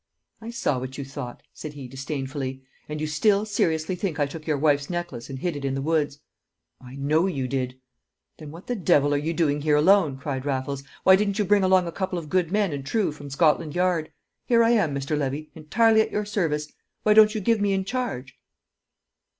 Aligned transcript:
"I 0.41 0.49
saw 0.49 0.79
what 0.79 0.97
you 0.97 1.05
thought," 1.05 1.43
said 1.53 1.73
he, 1.73 1.87
disdainfully. 1.87 2.63
"And 2.89 2.99
you 2.99 3.05
still 3.05 3.45
seriously 3.45 3.93
think 3.95 4.19
I 4.19 4.25
took 4.25 4.47
your 4.47 4.57
wife's 4.57 4.89
necklace 4.89 5.29
and 5.29 5.37
hid 5.37 5.55
it 5.55 5.63
in 5.63 5.75
the 5.75 5.81
woods?" 5.83 6.21
"I 6.83 6.95
know 6.95 7.27
you 7.27 7.47
did." 7.47 7.79
"Then 8.39 8.49
what 8.49 8.65
the 8.65 8.73
devil 8.75 9.13
are 9.13 9.15
you 9.17 9.31
doing 9.31 9.61
here 9.61 9.75
alone?" 9.75 10.17
cried 10.17 10.43
Raffles. 10.43 10.83
"Why 11.03 11.15
didn't 11.15 11.37
you 11.37 11.45
bring 11.45 11.63
along 11.63 11.85
a 11.85 11.91
couple 11.91 12.17
of 12.17 12.29
good 12.29 12.51
men 12.51 12.73
and 12.73 12.83
true 12.83 13.11
from 13.11 13.29
Scotland 13.29 13.75
Yard? 13.75 14.11
Here 14.47 14.63
I 14.63 14.71
am, 14.71 14.95
Mr. 14.95 15.15
Levy, 15.15 15.51
entirely 15.53 16.01
at 16.01 16.09
your 16.11 16.25
service. 16.25 16.73
Why 17.03 17.13
don't 17.13 17.35
you 17.35 17.39
give 17.39 17.61
me 17.61 17.71
in 17.71 17.85
charge?" 17.85 18.35